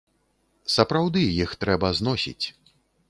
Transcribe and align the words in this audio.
Сапраўды, 0.75 1.21
іх 1.45 1.53
трэба 1.65 1.93
зносіць. 2.01 2.45